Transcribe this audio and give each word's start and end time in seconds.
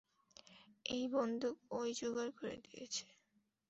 এই 0.85 1.03
বন্দুক 1.13 1.55
ওই 1.71 1.89
যোগাড় 1.99 2.31
করে 2.31 2.57
দিয়েছে। 2.65 3.05